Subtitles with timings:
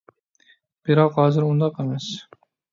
[0.89, 2.11] بىراق ھازىر ئۇنداق ئەمەس.